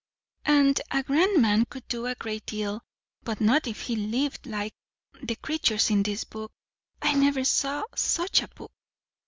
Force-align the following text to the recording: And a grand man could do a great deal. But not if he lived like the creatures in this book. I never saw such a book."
And 0.47 0.81
a 0.89 1.03
grand 1.03 1.39
man 1.43 1.65
could 1.65 1.87
do 1.87 2.07
a 2.07 2.15
great 2.15 2.47
deal. 2.47 2.81
But 3.21 3.39
not 3.39 3.67
if 3.67 3.81
he 3.81 3.95
lived 3.95 4.47
like 4.47 4.73
the 5.21 5.35
creatures 5.35 5.91
in 5.91 6.01
this 6.01 6.23
book. 6.23 6.51
I 7.03 7.13
never 7.13 7.43
saw 7.43 7.83
such 7.93 8.41
a 8.41 8.47
book." 8.47 8.71